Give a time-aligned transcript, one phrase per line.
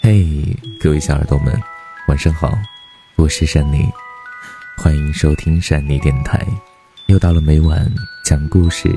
[0.00, 0.24] 嘿，
[0.80, 1.58] 各位小耳朵们，
[2.08, 2.52] 晚上好，
[3.16, 3.88] 我是珊妮，
[4.76, 6.46] 欢迎收听珊妮电台。
[7.06, 7.90] 又到了每晚
[8.24, 8.94] 讲故事、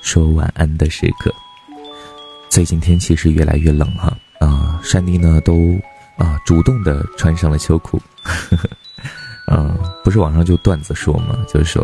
[0.00, 1.32] 说晚安的时刻。
[2.48, 5.78] 最近天气是越来越冷哈啊，啊珊妮呢都
[6.16, 8.00] 啊主动的穿上了秋裤。
[9.50, 11.82] 嗯， 不是网上就段子说嘛，就是说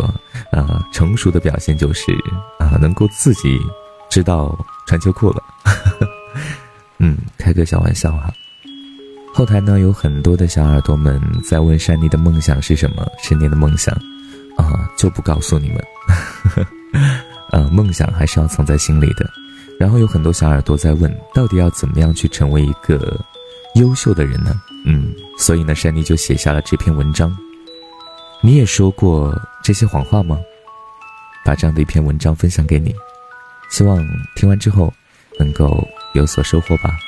[0.52, 2.12] 啊，成熟的表现就是
[2.58, 3.58] 啊，能够自己
[4.10, 5.42] 知道穿秋裤了。
[5.64, 6.08] 呵 呵
[6.98, 8.32] 嗯，开个小玩笑哈。
[9.32, 13.92] 后台呢有很多的小耳朵们在问珊妮的梦想是什么，十年的梦想，
[14.56, 15.84] 啊就不告诉你们，
[17.50, 19.28] 呃 梦想还是要藏在心里的。
[19.84, 23.22] 然后有很多小耳朵在问，到底要怎么样去成为一个
[23.74, 24.58] 优秀的人呢？
[24.86, 27.36] 嗯，所以呢珊妮就写下了这篇文章。
[28.40, 30.40] 你也说过这些谎话吗？
[31.44, 32.94] 把这样的一篇文章分享给你，
[33.68, 34.02] 希望
[34.34, 34.90] 听完之后
[35.38, 36.98] 能够有所收获吧。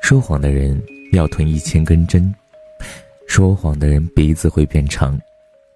[0.00, 0.80] 说谎的人
[1.10, 2.32] 要吞一千根针，
[3.30, 5.16] 说谎的人鼻子会变长，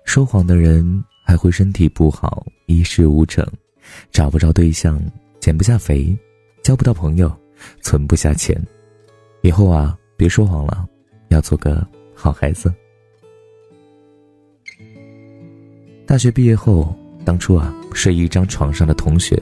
[0.05, 0.85] 说谎的人
[1.25, 3.47] 还会身体不好，一事无成，
[4.11, 5.01] 找不着对象，
[5.39, 6.19] 减不下肥，
[6.65, 7.33] 交不到朋友，
[7.81, 8.61] 存不下钱。
[9.43, 10.85] 以后啊，别说谎了，
[11.29, 12.75] 要做个好孩子。
[16.05, 16.93] 大学毕业后，
[17.25, 19.41] 当初啊，睡一张床上的同学，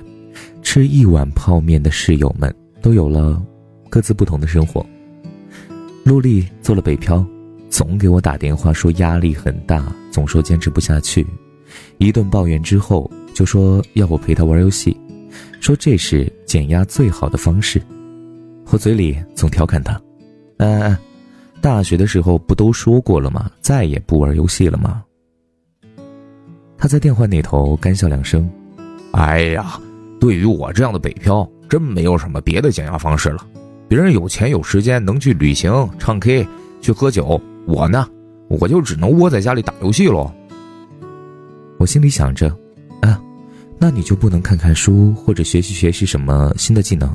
[0.62, 3.42] 吃一碗泡面的室友们，都有了。
[3.88, 4.84] 各自不同的生活。
[6.04, 7.26] 陆丽做了北漂，
[7.82, 11.26] 总给我打电话说压力很大，总说坚持不下去。
[11.98, 14.96] 一顿抱怨之后，就说要我陪他玩游戏，
[15.60, 17.82] 说这是减压最好的方式。
[18.70, 20.00] 我嘴里总调侃他
[20.58, 20.96] ：“哎，
[21.60, 23.50] 大学的时候不都说过了吗？
[23.60, 25.02] 再也不玩游戏了吗？”
[26.78, 28.48] 他在电话那头干笑两声
[29.10, 29.76] ：“哎呀，
[30.20, 33.44] 对于我这样的北漂，真没有什么别的减压方式了。”
[33.90, 36.46] 别人有钱有时间能去旅行、唱 K、
[36.80, 38.06] 去喝酒，我呢，
[38.48, 40.32] 我就只能窝在家里打游戏喽。
[41.78, 42.48] 我心里想着，
[43.00, 43.20] 啊，
[43.78, 47.14] 那你就不能看看书或者学习学习什么新的技能，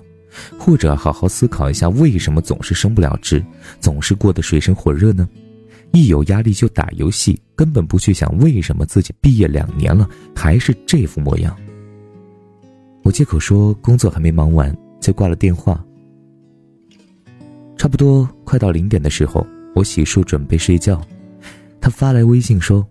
[0.58, 3.44] 或者好好思考一下为什么总是升不了职，
[3.80, 5.28] 总是过得水深火热呢？
[5.94, 11.56] 一有压力就打游戏，根本不去想为什么自己毕业两年了还是这副模样。
[13.04, 15.82] 我借口说工作还没忙完，就挂了电话。
[17.78, 19.48] 差不多快到零点的时候，
[19.78, 21.00] 我洗漱准备睡觉，
[21.80, 22.84] 他发来微信说：“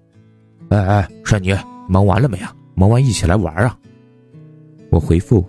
[0.71, 1.53] 哎哎，帅女，
[1.89, 2.55] 忙完了没呀？
[2.77, 3.77] 忙完一起来玩啊！”
[4.89, 5.45] 我回复：“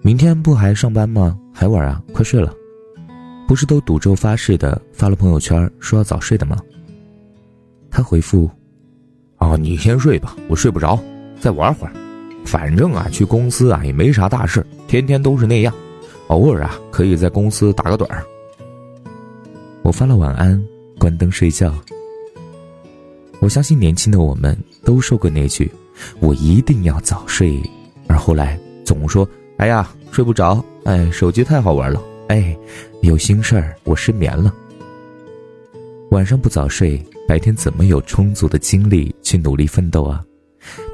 [0.00, 1.38] 明天不还上班吗？
[1.52, 2.02] 还玩啊？
[2.14, 2.54] 快睡了！
[3.46, 6.56] 不是都赌咒发誓的，发了朋友圈说要早睡的吗？”
[7.92, 8.50] 他回复
[9.36, 10.98] ：“啊，你先睡吧，我睡不着，
[11.38, 11.92] 再玩会儿。
[12.46, 15.74] 反正啊，去公司啊也没啥大事，天天都是那样。”
[16.28, 18.24] 偶尔啊，可以在公司打个盹儿。
[19.84, 20.58] 我发了晚安，
[20.98, 21.74] 关灯睡觉。
[23.38, 25.70] 我相信年轻的我们都说过那句
[26.20, 27.60] ：“我一定要早睡。”
[28.08, 29.28] 而后来总说
[29.58, 32.56] ：“哎呀，睡不着，哎，手机太好玩了，哎，
[33.02, 34.54] 有心事儿，我失眠了。”
[36.10, 40.24] 晚上不早睡，白天怎么有充足的精力去努力奋斗啊？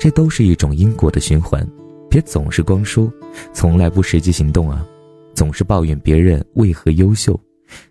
[0.00, 1.65] 这都是一种因果的循环。
[2.09, 3.09] 别总是光说，
[3.53, 4.84] 从来不实际行动啊！
[5.33, 7.39] 总是抱怨别人为何优秀，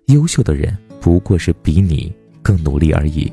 [0.08, 3.32] 优秀的人不过是比你更努力而已。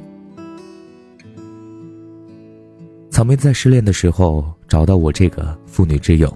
[3.10, 6.30] 草莓在失恋的时候找到我这个妇女之友，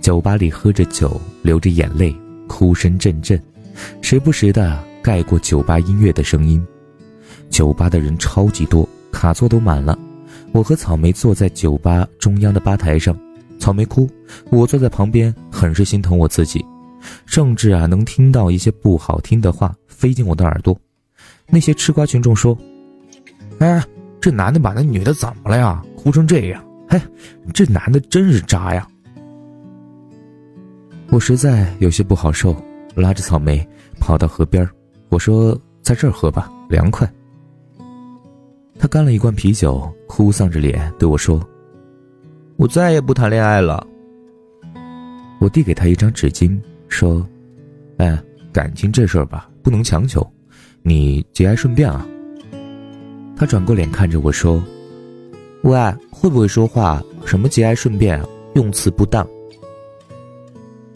[0.00, 2.14] 酒吧里喝着酒，流着眼泪，
[2.46, 3.40] 哭声阵阵，
[4.02, 6.64] 时不时的盖过酒吧音乐的声音。
[7.48, 9.98] 酒吧的人超级多，卡座都满了。
[10.52, 13.18] 我和草莓坐在酒吧中央的吧台上，
[13.58, 14.06] 草莓哭，
[14.50, 16.62] 我坐在旁边，很是心疼我自己。
[17.24, 20.78] 甚至啊，能听到一些不好听的话飞进我的耳朵。
[21.48, 22.56] 那些吃瓜群众说
[23.58, 23.82] ：“哎，
[24.20, 25.82] 这男的把那女的怎么了呀？
[25.96, 26.62] 哭成这样！
[26.88, 27.00] 嘿，
[27.54, 28.86] 这男的真是渣呀！”
[31.10, 32.54] 我实在有些不好受，
[32.94, 33.66] 拉着草莓
[33.98, 34.68] 跑到河边
[35.08, 37.10] 我说：“在这儿喝吧，凉快。”
[38.78, 41.40] 他干了一罐啤酒，哭丧着脸对我说
[42.58, 43.86] ：“我再也不谈恋爱了。”
[45.40, 46.60] 我递给他一张纸巾。
[46.88, 47.26] 说
[47.98, 48.18] ：“哎，
[48.52, 50.24] 感情这事儿吧，不能强求，
[50.82, 52.06] 你节哀顺变啊。”
[53.36, 54.62] 他转过脸看着我说
[55.64, 55.76] ：“喂，
[56.08, 57.02] 会不会说话？
[57.24, 58.24] 什么节哀顺变，
[58.54, 59.26] 用词不当。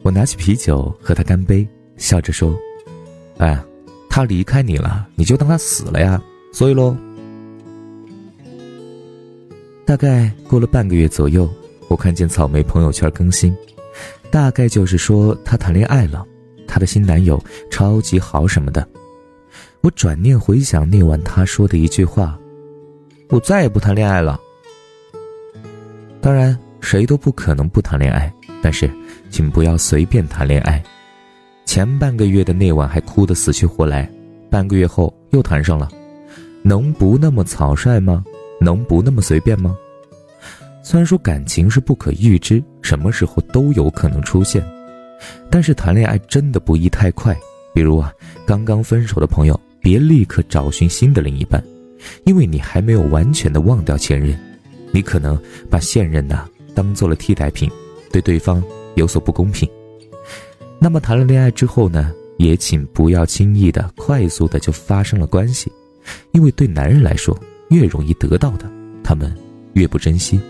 [0.02, 2.56] 我拿起啤酒和他干杯，笑着说
[3.38, 3.60] ：“哎，
[4.08, 6.22] 他离开你了，你就当他死了呀。
[6.52, 6.96] 所以喽。”
[9.84, 11.50] 大概过了半个月左右，
[11.88, 13.52] 我看见草莓朋友圈更新，
[14.30, 16.24] 大概就是说他谈恋爱了，
[16.70, 18.86] 她的新男友超级好什么的。
[19.80, 22.38] 我转念回想那晚她说的一句话
[23.28, 24.38] ：“我再也不谈恋爱了。”
[26.22, 28.32] 当然，谁都不可能不谈恋爱，
[28.62, 28.88] 但是，
[29.30, 30.80] 请不要随便谈恋爱。
[31.64, 34.10] 前半个月的那晚还哭得死去活来，
[34.50, 35.88] 半个月后又谈上了，
[36.62, 38.24] 能不那么草率吗？
[38.60, 39.74] 能不那么随便吗？
[40.82, 44.62] 虽然说感情是不可预知，什么时候都有可能出现，
[45.50, 47.36] 但是谈恋爱真的不宜太快。
[47.72, 48.12] 比如啊，
[48.46, 51.62] 刚刚分手的朋友，别立刻找寻新的另一半，
[52.24, 54.36] 因为你还没有完全的忘掉前任。
[54.92, 55.40] 你可能
[55.70, 57.70] 把现任呐当做了替代品，
[58.10, 58.62] 对对方
[58.96, 59.68] 有所不公平。
[60.80, 65.70] 那么谈了恋爱之后呢，也请不要轻易的、快速的就发生了关系，
[66.32, 67.38] 因为对男人来说，
[67.68, 68.68] 越容易得到的，
[69.04, 69.32] 他们
[69.74, 70.40] 越不珍惜。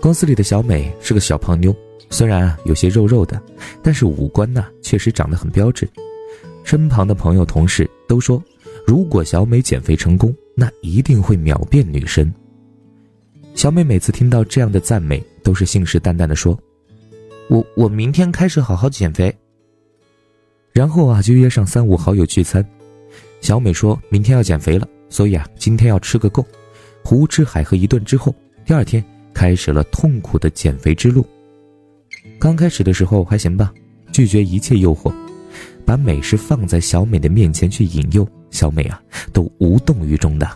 [0.00, 1.74] 公司里的小美是个小胖妞，
[2.08, 3.40] 虽然啊有些肉肉的，
[3.82, 5.88] 但是五官呢确实长得很标致。
[6.64, 8.42] 身旁的朋友、同事都说，
[8.86, 12.32] 如果小美减肥成功，那一定会秒变女神。
[13.54, 16.56] 小美每次听到这样的赞美，都是信誓旦旦的说
[17.50, 19.34] ：“我我明天开始好好减肥。”
[20.72, 22.64] 然后啊，就约上三五好友聚餐。
[23.40, 26.46] 小美说明天要减肥了，所以啊，今天要吃个够。
[27.02, 28.32] 胡吃海喝一顿之后，
[28.64, 29.02] 第二天
[29.34, 31.26] 开始了痛苦的减肥之路。
[32.38, 33.72] 刚开始的时候还行吧，
[34.12, 35.12] 拒绝一切诱惑，
[35.84, 38.26] 把美食放在小美的面前去引诱。
[38.50, 39.00] 小美啊，
[39.32, 40.48] 都无动于衷的。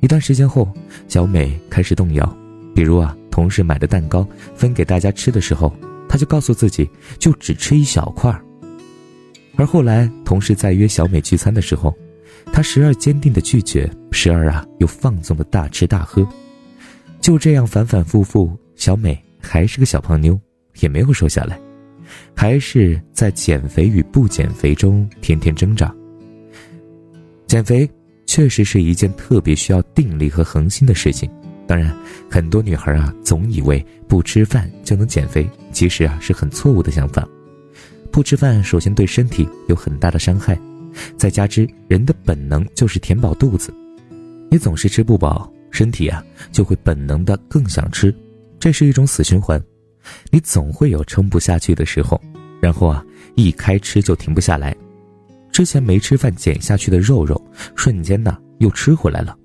[0.00, 0.66] 一段时间后，
[1.08, 2.38] 小美开始动摇，
[2.74, 5.72] 比如啊，同事买的蛋糕分给大家吃的时候，
[6.08, 6.88] 她就告诉自己
[7.18, 8.42] 就只吃一小块儿。
[9.56, 11.94] 而后来，同事在约小美聚餐的时候，
[12.50, 16.26] 她时而坚定的拒绝，时而啊又放纵的大吃大喝。
[17.22, 20.38] 就这样反反复复，小美还是个小胖妞，
[20.80, 21.58] 也没有瘦下来，
[22.34, 25.94] 还是在减肥与不减肥中天天挣扎。
[27.46, 27.88] 减肥
[28.26, 31.30] 确实是一件特别需要定力和恒心的事情。
[31.64, 31.96] 当然，
[32.28, 37.26] 很多女孩啊总以为不吃饭就能减肥，其实啊是很错误的想法。
[38.10, 40.58] 不吃饭首先对身体有很大的伤害，
[41.16, 43.72] 再加之人的本能就是填饱肚子，
[44.50, 48.14] 你总是吃不饱，身体啊就会本能的更想吃，
[48.60, 49.60] 这是一种死循环。
[50.30, 52.20] 你总会有撑不下去的时候，
[52.60, 53.04] 然后啊
[53.34, 54.76] 一开吃就停不下来。
[55.50, 57.40] 之前没吃饭减下去的肉肉，
[57.74, 59.36] 瞬间呢又吃回来了。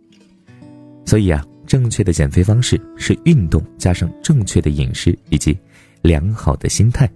[1.05, 5.57] 所以啊，正确的减肥方式是运动加上正确的饮食以及
[6.01, 7.09] 良好的心态。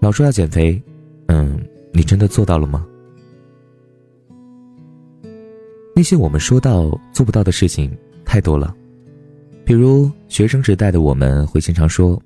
[0.00, 0.80] 老说要减肥，
[1.26, 1.60] 嗯，
[1.92, 2.86] 你真的做到了吗？
[5.98, 7.90] 那些我们说到做不到的事情
[8.24, 8.72] 太多了，
[9.64, 12.22] 比如学生时代的我们会经常说。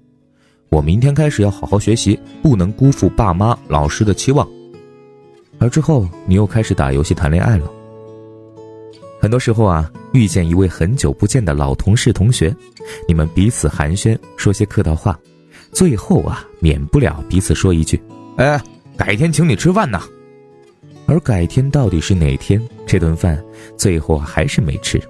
[0.69, 4.47] 我明天开始要好好学习，不能辜负爸妈、老师的期望。
[5.59, 7.73] 而之后，你又开始打游戏、谈恋爱了。
[9.19, 12.55] 很多时候啊，遇见一位很久不见的老同事、同学，
[13.09, 15.19] 你们彼此寒暄，说些客套话，
[15.73, 17.99] 最后啊，免不了彼此说一句
[18.37, 18.63] ：“哎，
[18.99, 19.99] 改天请你吃饭呢。”
[21.07, 22.63] 而改天到底是哪天？
[22.87, 23.43] 这顿饭
[23.77, 25.01] 最后还是没吃，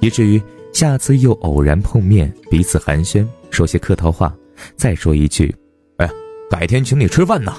[0.00, 0.40] 以至于
[0.72, 4.34] 下次又偶然碰面，彼此寒暄，说些客套话。
[4.76, 5.54] 再说一句，
[5.96, 6.08] 哎，
[6.48, 7.52] 改天请你吃饭呢。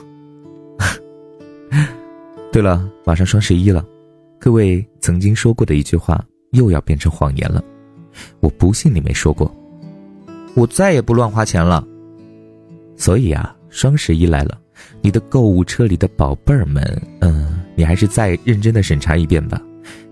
[2.51, 3.85] 对了，马上双十一了，
[4.39, 7.63] 各位曾经说过的一句话又要变成谎言了。
[8.39, 9.53] 我不信你没说过，
[10.55, 11.85] 我再也不乱花钱了。
[12.95, 14.57] 所以啊，双十一来了，
[15.01, 16.83] 你的购物车里的宝贝儿们，
[17.21, 19.61] 嗯，你还是再认真的审查一遍吧，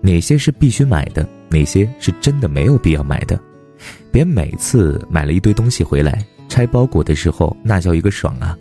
[0.00, 3.38] 哪些是必须买的，哪些是真的没有必要买的，
[4.10, 6.24] 别每次买了一堆东西回来。
[6.46, 8.56] 拆包裹的时候，那叫一个爽啊！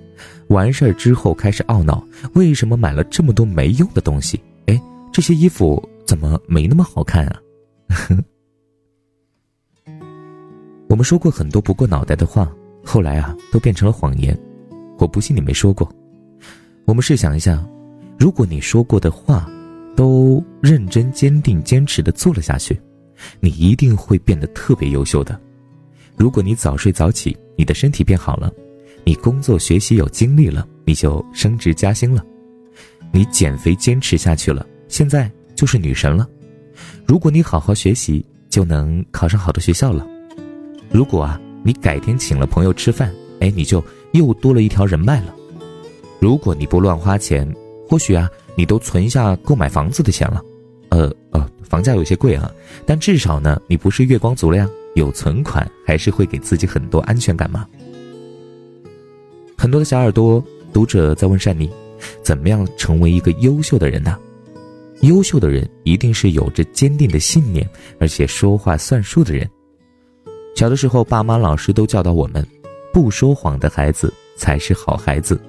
[0.47, 4.41] 完事儿之后开始懊恼，为什么买了这么多没用的东西？
[4.65, 4.81] 哎，
[5.11, 7.39] 这些衣服怎么没那么好看啊？
[10.89, 12.51] 我们说过很多不过脑袋的话，
[12.83, 14.35] 后来啊，都变成了谎言。
[15.03, 15.91] 我不信你没说过。
[16.85, 17.61] 我们试想一下，
[18.17, 19.51] 如果你说过的话，
[19.97, 22.79] 都认真、坚定、坚持的做了下去，
[23.41, 25.37] 你一定会变得特别优秀的。
[26.15, 28.49] 如果你早睡早起，你的身体变好了，
[29.03, 32.21] 你工作学习有精力了，你就升职加薪了；
[33.11, 36.25] 你减肥坚持下去了，现在就是女神了；
[37.05, 40.07] 如果你好好学习，就能考上好的学校了。
[40.89, 43.83] 如果啊，你改天请了朋友吃饭，哎，你就
[44.13, 45.35] 又多了一条人脉了。
[46.19, 47.47] 如果你不乱花钱，
[47.87, 50.41] 或许啊，你都存下购买房子的钱了。
[50.89, 52.49] 呃呃，房价有些贵啊，
[52.85, 57.67] 但至少呢，你不是月光族了呀，有存款还是会给自己很多安全感嘛。
[59.57, 61.69] 很多的小耳朵读者在问善妮，
[62.21, 64.17] 怎么样成为一个优秀的人呢？
[65.01, 67.67] 优秀的人一定是有着坚定的信念，
[67.99, 69.49] 而且说话算数的人。
[70.55, 72.45] 小的时候，爸妈、老师都教导我们，
[72.93, 75.41] 不说谎的孩子才是好孩子。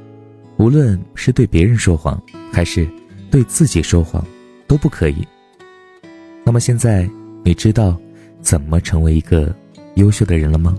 [0.57, 2.21] 无论是对别人说谎，
[2.51, 2.89] 还是
[3.31, 4.25] 对自己说谎，
[4.67, 5.17] 都不可以。
[6.43, 7.09] 那么现在，
[7.45, 7.97] 你知道
[8.41, 9.55] 怎么成为一个
[9.97, 10.75] 优秀的人了吗？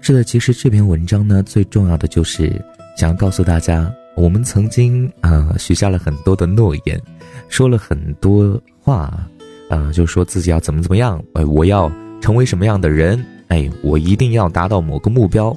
[0.00, 2.62] 是的，其实这篇文章呢，最重要的就是
[2.98, 7.00] 想要告诉大家，我们曾经啊许下了很多的诺言，
[7.48, 9.26] 说了很多话。
[9.70, 11.90] 啊，就说自己要怎么怎么样，哎，我要
[12.24, 15.54] 成为什么样的人，哎，我一定要达到某个目标。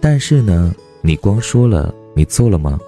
[0.00, 2.78] 但是呢，你光说了，你做了吗？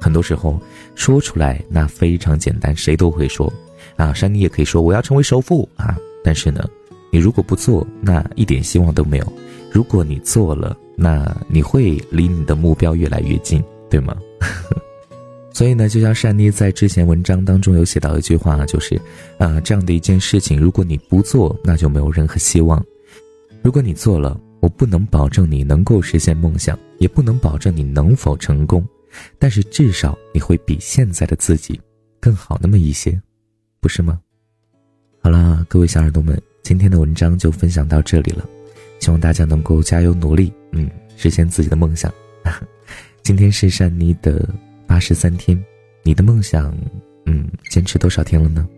[0.00, 0.58] 很多时候
[0.94, 3.52] 说出来那非常简单，谁都会说。
[3.96, 5.98] 啊，山妮也可以说我要成为首富啊。
[6.24, 6.64] 但是呢，
[7.10, 9.32] 你如果不做，那一点希望都没有。
[9.70, 14.16] 如果你做了，那你会离你的目标越来越近，对吗？
[15.60, 18.98] 所以呢，就像善妮在之前文章当中有写到一句话，就是，
[19.36, 22.82] 啊，这样的一件事情，如果你不做，那就没有任何希望；
[23.62, 28.82] 如果你做了，我不能保证你能够实现梦想，也不能保证你能否成功，
[29.38, 31.78] 但是至少你会比现在的自己
[32.20, 33.20] 更好那么一些，
[33.80, 34.18] 不是吗？
[35.20, 38.48] 好了，各位小耳朵们，今天的文章就分享到这里了，
[38.98, 40.88] 希望大家能够加油努力，嗯，
[41.18, 42.10] 实现自己的梦想。
[43.22, 44.48] 今天是善妮的。
[44.90, 45.56] 八十三天，
[46.02, 46.76] 你的梦想，
[47.24, 48.68] 嗯，坚持多少天了呢？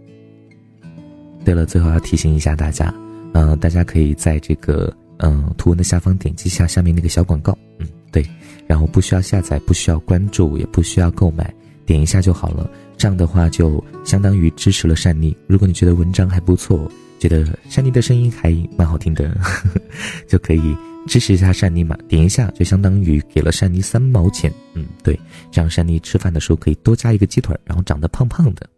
[1.42, 2.94] 对了，最后要提醒一下大家，
[3.32, 8.22] 嗯，大家可以在这个嗯图文的下方点击下下面那个小广告，嗯，对，
[8.66, 11.50] 然后不需要下载，不需要关注，也不需要购买，
[11.86, 12.70] 点一下就好了。
[12.98, 15.34] 这样的话就相当于支持了善妮。
[15.46, 19.32] 如果你觉得文章还不错，觉得善妮的声音还蛮好听的，
[20.26, 20.76] 就可以。
[21.04, 24.52] 支持一下善妮嘛，点一下就相当于给了善妮三毛钱。
[24.74, 25.18] 嗯，对，
[25.50, 28.70] 这样善妮吃饭的时候可以多加一个鸡腿，然后长得胖胖的。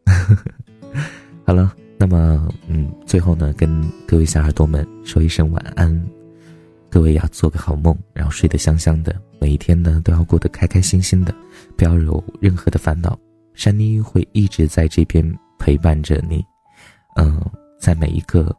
[1.45, 6.03] 好了，那么嗯，最后呢，跟各位小耳朵们说一声晚安，
[6.89, 11.35] 各位要做个好梦，然后睡得香香的，每一天呢都要过得开开心心的，
[11.77, 13.19] 不要有任何的烦恼。
[13.53, 15.23] 善妮会一直在这边
[15.59, 16.43] 陪伴着你，
[17.17, 17.39] 嗯，
[17.79, 18.55] 在每一个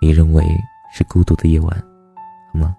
[0.00, 0.44] 你认为
[0.92, 1.70] 是孤独的夜晚，
[2.52, 2.76] 好吗？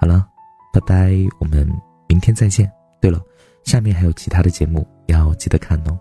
[0.00, 0.26] 好了，
[0.72, 1.66] 拜拜，我们
[2.08, 2.70] 明天再见。
[3.00, 3.20] 对了，
[3.64, 5.98] 下面还有其他的节目要记得看哦。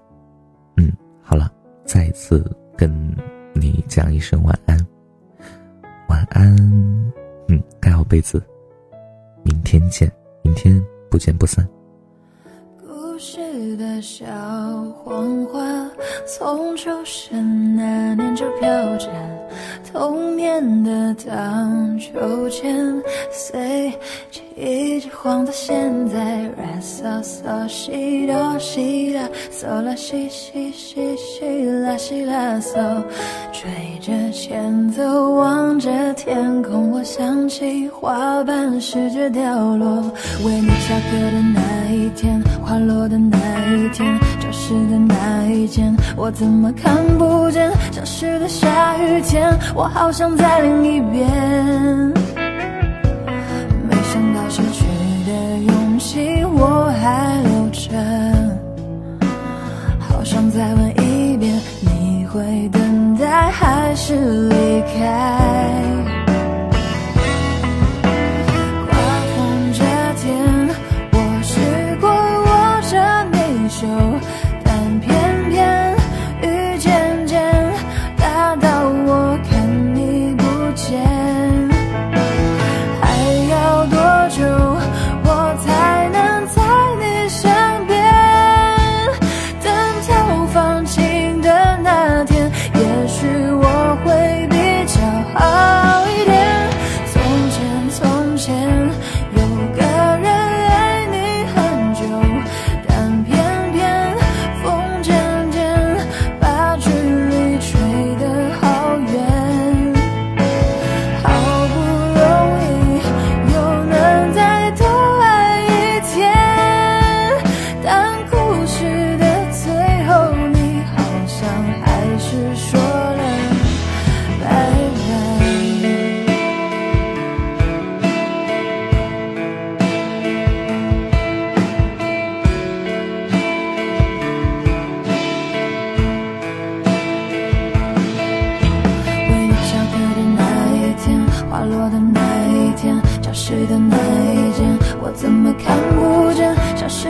[0.77, 0.91] 嗯，
[1.23, 1.51] 好了，
[1.85, 2.43] 再一次
[2.77, 2.91] 跟
[3.53, 4.77] 你讲一声晚安，
[6.09, 6.55] 晚安。
[7.47, 8.43] 嗯，盖好被子，
[9.43, 10.11] 明天见，
[10.43, 11.67] 明天不见不散。
[12.79, 14.25] 故事的小
[15.03, 15.84] 黄花，
[16.25, 19.07] 从出生那年就飘着。
[19.93, 23.01] 童年的荡秋千，
[23.31, 23.93] 随
[24.55, 26.49] 一直晃到现在。
[26.57, 33.03] Re so so 西哆西啦嗦啦西西西西啦西啦嗦，
[33.53, 33.69] 吹
[34.01, 40.01] 着前奏，望着天空，我想起花瓣试着掉落。
[40.43, 43.37] 为你下课的那一天，花落的那
[43.77, 44.19] 一天，
[44.55, 47.69] 教室的那一间，我怎么看不见？
[47.91, 51.29] 消失的下雨天，我好想再淋一遍，
[53.83, 54.85] 没想到失去
[55.27, 57.91] 的勇气我还留着，
[59.99, 64.15] 好想再问一遍，你会等待还是
[64.47, 66.04] 离开？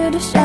[0.06, 0.45] 消失的